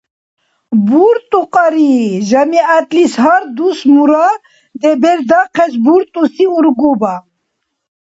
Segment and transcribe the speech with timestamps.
[0.87, 1.91] «БуртӀукьари»—
[2.29, 4.27] жамигӀятлис гьар дус мура
[5.01, 7.13] бердахъес буртӀуси ургуба.